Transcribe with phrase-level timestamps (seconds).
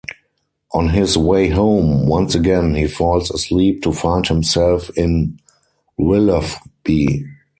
[0.73, 5.39] On his way home, once again he falls asleep to find himself in
[5.95, 7.27] Willoughby.